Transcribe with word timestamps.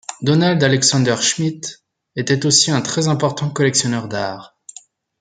Donald 0.23 0.63
Alexander 0.63 1.17
Smith 1.17 1.83
était 2.15 2.47
aussi 2.47 2.71
un 2.71 2.81
très 2.81 3.07
important 3.07 3.51
collectionneur 3.51 4.07
d'art. 4.07 4.57